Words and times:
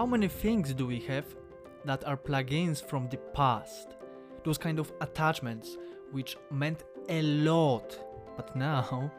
how 0.00 0.06
many 0.06 0.28
things 0.28 0.72
do 0.72 0.86
we 0.86 0.98
have 0.98 1.26
that 1.84 2.02
are 2.06 2.16
plugins 2.16 2.82
from 2.82 3.06
the 3.10 3.18
past? 3.34 3.96
Those 4.44 4.56
kind 4.56 4.78
of 4.78 4.90
attachments 5.02 5.76
which 6.10 6.38
meant 6.50 6.84
a 7.10 7.20
lot, 7.20 8.02
but 8.34 8.56
now. 8.56 9.12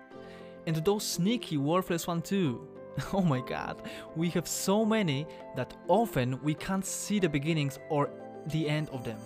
And 0.65 0.78
those 0.78 1.04
sneaky, 1.04 1.57
worthless 1.57 2.07
ones 2.07 2.28
too. 2.28 2.67
Oh 3.13 3.21
my 3.21 3.41
god, 3.41 3.83
we 4.15 4.29
have 4.29 4.48
so 4.48 4.84
many 4.84 5.27
that 5.55 5.71
often 5.88 6.41
we 6.41 6.55
can't 6.55 6.84
see 6.84 7.20
the 7.20 7.29
beginnings 7.29 7.77
or 7.91 8.09
the 8.48 8.68
end 8.68 8.89
of 8.89 9.04
them. 9.04 9.20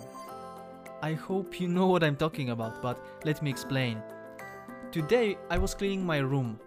I 1.00 1.14
hope 1.14 1.58
you 1.58 1.68
know 1.68 1.86
what 1.86 2.04
I'm 2.04 2.16
talking 2.16 2.50
about, 2.50 2.82
but 2.82 2.98
let 3.24 3.40
me 3.40 3.48
explain. 3.48 4.02
Today 4.92 5.38
I 5.48 5.56
was 5.56 5.74
cleaning 5.74 6.04
my 6.04 6.18
room, 6.18 6.60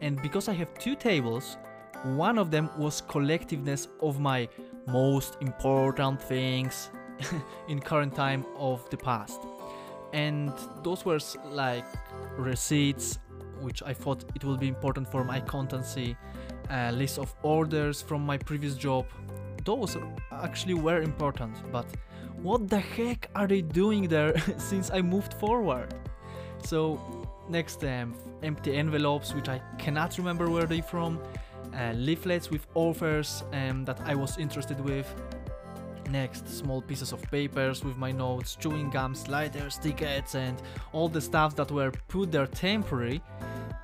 and 0.00 0.22
because 0.22 0.48
I 0.48 0.54
have 0.54 0.72
two 0.78 0.96
tables, 0.96 1.58
one 2.02 2.38
of 2.38 2.50
them 2.50 2.70
was 2.78 3.02
collectiveness 3.02 3.88
of 4.00 4.20
my 4.20 4.48
most 4.86 5.36
important 5.40 6.20
things 6.20 6.90
in 7.68 7.80
current 7.80 8.14
time 8.14 8.44
of 8.56 8.88
the 8.90 8.96
past. 8.96 9.40
And 10.12 10.52
those 10.82 11.04
were 11.04 11.18
like 11.50 11.84
receipts, 12.36 13.18
which 13.60 13.82
I 13.82 13.92
thought 13.92 14.24
it 14.34 14.44
will 14.44 14.56
be 14.56 14.68
important 14.68 15.10
for 15.10 15.24
my 15.24 15.38
accountancy, 15.38 16.16
a 16.70 16.90
list 16.92 17.18
of 17.18 17.34
orders 17.42 18.02
from 18.02 18.24
my 18.24 18.38
previous 18.38 18.74
job. 18.74 19.06
Those 19.64 19.96
actually 20.32 20.74
were 20.74 21.02
important, 21.02 21.56
but 21.70 21.86
what 22.42 22.68
the 22.68 22.78
heck 22.78 23.28
are 23.34 23.46
they 23.46 23.60
doing 23.60 24.08
there 24.08 24.34
since 24.56 24.90
I 24.90 25.02
moved 25.02 25.34
forward? 25.34 25.94
So 26.64 26.98
next 27.48 27.84
um, 27.84 28.14
empty 28.42 28.74
envelopes 28.76 29.34
which 29.34 29.48
I 29.48 29.60
cannot 29.78 30.16
remember 30.18 30.48
where 30.48 30.66
they 30.66 30.80
from, 30.80 31.20
uh, 31.74 31.92
leaflets 31.92 32.50
with 32.50 32.66
offers 32.74 33.44
um, 33.52 33.84
that 33.84 34.00
I 34.04 34.14
was 34.14 34.38
interested 34.38 34.80
with. 34.80 35.06
Next, 36.10 36.48
small 36.48 36.82
pieces 36.82 37.12
of 37.12 37.22
papers 37.30 37.84
with 37.84 37.96
my 37.96 38.10
notes, 38.10 38.56
chewing 38.56 38.90
gum, 38.90 39.14
sliders, 39.14 39.78
tickets, 39.78 40.34
and 40.34 40.60
all 40.92 41.08
the 41.08 41.20
stuff 41.20 41.54
that 41.56 41.70
were 41.70 41.92
put 42.08 42.32
there 42.32 42.46
temporary 42.46 43.22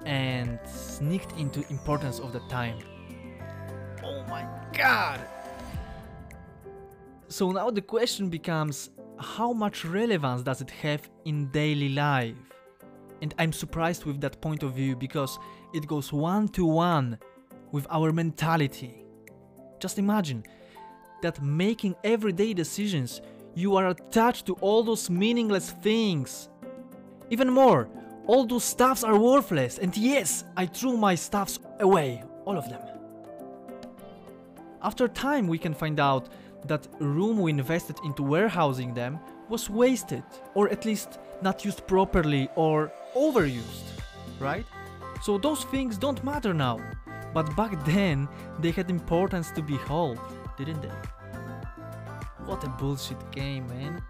and 0.05 0.59
sneaked 0.67 1.33
into 1.39 1.65
importance 1.71 2.19
of 2.19 2.33
the 2.33 2.41
time. 2.49 2.79
Oh 4.03 4.25
my 4.29 4.47
god! 4.73 5.21
So 7.29 7.53
now 7.53 7.71
the 7.71 7.83
question 7.83 8.29
becomes 8.29 8.91
how 9.19 9.53
much 9.53 9.85
relevance 9.85 10.43
does 10.43 10.61
it 10.61 10.71
have 10.71 11.09
in 11.25 11.49
daily 11.51 11.91
life? 11.91 12.37
And 13.23 13.35
I'm 13.39 13.53
surprised 13.53 14.05
with 14.05 14.21
that 14.21 14.41
point 14.41 14.63
of 14.63 14.75
view 14.75 14.95
because 14.95 15.39
it 15.75 15.87
goes 15.87 16.13
one 16.13 16.49
to 16.49 16.65
one 16.67 17.19
with 17.73 17.87
our 17.91 18.13
mentality. 18.13 19.05
Just 19.81 19.99
imagine 19.99 20.45
that 21.23 21.43
making 21.43 21.95
everyday 22.05 22.55
decisions, 22.55 23.21
you 23.55 23.77
are 23.77 23.89
attached 23.89 24.47
to 24.47 24.55
all 24.55 24.83
those 24.83 25.09
meaningless 25.11 25.71
things. 25.71 26.49
Even 27.31 27.51
more, 27.51 27.89
all 28.27 28.45
those 28.45 28.65
stuffs 28.65 29.05
are 29.05 29.19
worthless, 29.19 29.79
and 29.79 29.97
yes, 29.97 30.45
I 30.57 30.67
threw 30.67 30.97
my 30.97 31.15
stuffs 31.15 31.59
away, 31.81 32.23
all 32.45 32.59
of 32.59 32.69
them. 32.69 32.81
After 34.83 35.09
time, 35.09 35.49
we 35.49 35.59
can 35.59 35.75
find 35.75 35.99
out 35.99 36.29
that 36.67 36.87
room 37.01 37.39
we 37.39 37.51
invested 37.51 37.97
into 38.05 38.23
warehousing 38.23 38.95
them 38.95 39.19
was 39.49 39.71
wasted, 39.71 40.25
or 40.55 40.69
at 40.71 40.85
least 40.85 41.19
not 41.43 41.65
used 41.65 41.87
properly 41.87 42.49
or 42.57 42.93
overused, 43.15 43.87
right? 44.41 44.67
So 45.23 45.39
those 45.39 45.65
things 45.65 45.97
don't 45.97 46.23
matter 46.25 46.53
now, 46.53 46.81
but 47.37 47.55
back 47.55 47.85
then 47.85 48.27
they 48.61 48.71
had 48.71 48.89
importance 48.89 49.51
to 49.51 49.61
behold, 49.61 50.19
didn't 50.57 50.81
they? 50.81 50.97
What 52.47 52.65
a 52.65 52.69
bullshit 52.81 53.21
game, 53.31 53.67
man. 53.69 54.03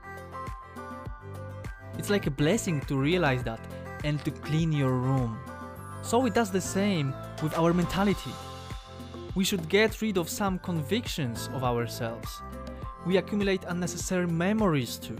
It's 1.99 2.09
like 2.09 2.29
a 2.29 2.31
blessing 2.31 2.83
to 2.83 2.97
realize 2.97 3.43
that 3.43 3.59
and 4.05 4.25
to 4.25 4.31
clean 4.31 4.71
your 4.71 4.93
room. 4.93 5.41
So 6.03 6.25
it 6.27 6.35
does 6.35 6.53
the 6.53 6.61
same 6.61 7.13
with 7.43 7.53
our 7.59 7.73
mentality. 7.73 8.31
We 9.35 9.43
should 9.43 9.69
get 9.69 10.01
rid 10.01 10.19
of 10.19 10.29
some 10.29 10.61
convictions 10.61 11.51
of 11.53 11.65
ourselves. 11.65 12.31
We 13.07 13.17
accumulate 13.17 13.65
unnecessary 13.67 14.29
memories 14.29 14.99
too. 14.99 15.19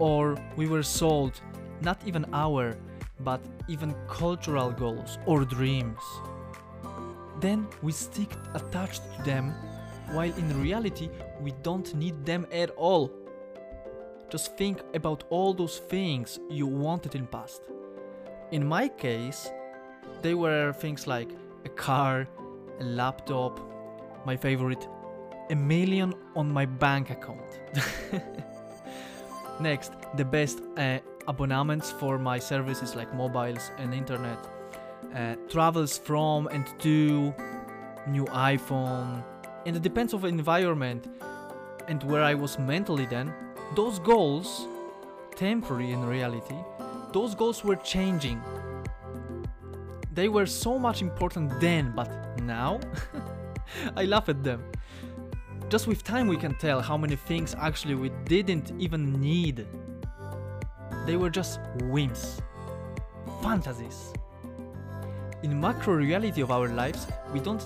Or 0.00 0.36
we 0.56 0.66
were 0.66 0.82
sold 0.82 1.40
not 1.80 2.00
even 2.04 2.26
our, 2.32 2.76
but 3.20 3.40
even 3.68 3.94
cultural 4.08 4.72
goals 4.72 5.18
or 5.26 5.44
dreams. 5.44 6.02
Then 7.40 7.66
we 7.82 7.92
stick 7.92 8.30
attached 8.54 9.02
to 9.16 9.22
them, 9.22 9.54
while 10.12 10.32
in 10.36 10.62
reality 10.62 11.08
we 11.40 11.52
don't 11.62 11.94
need 11.94 12.24
them 12.24 12.46
at 12.52 12.70
all. 12.70 13.10
Just 14.28 14.56
think 14.56 14.82
about 14.94 15.24
all 15.30 15.54
those 15.54 15.78
things 15.78 16.38
you 16.50 16.66
wanted 16.66 17.14
in 17.14 17.26
past. 17.26 17.62
In 18.50 18.66
my 18.66 18.88
case, 18.88 19.50
they 20.22 20.34
were 20.34 20.72
things 20.72 21.06
like 21.06 21.30
a 21.64 21.68
car, 21.68 22.28
a 22.80 22.84
laptop, 22.84 23.60
my 24.26 24.36
favorite, 24.36 24.86
a 25.50 25.54
million 25.54 26.12
on 26.34 26.50
my 26.50 26.66
bank 26.66 27.10
account. 27.10 27.60
Next, 29.60 29.92
the 30.16 30.24
best 30.24 30.60
uh, 30.76 30.98
abonnements 31.26 31.90
for 31.90 32.18
my 32.18 32.38
services 32.38 32.94
like 32.94 33.14
mobiles 33.14 33.70
and 33.78 33.94
internet, 33.94 34.38
uh, 35.14 35.36
travels 35.48 35.98
from 35.98 36.48
and 36.48 36.66
to, 36.80 37.34
new 38.06 38.24
iPhone, 38.26 39.22
and 39.66 39.76
it 39.76 39.82
depends 39.82 40.12
of 40.12 40.24
environment 40.24 41.08
and 41.88 42.02
where 42.04 42.22
I 42.22 42.34
was 42.34 42.58
mentally 42.58 43.06
then. 43.06 43.32
Those 43.74 43.98
goals, 43.98 44.66
temporary 45.36 45.92
in 45.92 46.04
reality, 46.04 46.56
those 47.12 47.34
goals 47.34 47.64
were 47.64 47.76
changing. 47.76 48.40
They 50.12 50.28
were 50.28 50.46
so 50.46 50.78
much 50.78 51.00
important 51.00 51.60
then, 51.60 51.92
but 51.94 52.10
now 52.42 52.80
I 53.96 54.04
laugh 54.04 54.28
at 54.28 54.42
them. 54.42 54.62
Just 55.68 55.86
with 55.86 56.02
time, 56.02 56.28
we 56.28 56.36
can 56.36 56.54
tell 56.54 56.80
how 56.80 56.96
many 56.96 57.16
things 57.16 57.54
actually 57.58 57.94
we 57.94 58.10
didn't 58.24 58.72
even 58.78 59.20
need. 59.20 59.66
They 61.06 61.16
were 61.16 61.30
just 61.30 61.60
whims, 61.82 62.40
fantasies. 63.42 64.12
In 65.44 65.60
macro 65.60 65.94
reality 65.94 66.40
of 66.40 66.50
our 66.50 66.68
lives, 66.68 67.06
we 67.32 67.38
don't 67.38 67.64